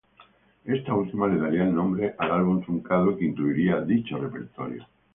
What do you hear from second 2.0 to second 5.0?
al álbum truncado que incluiría dicho repertorio.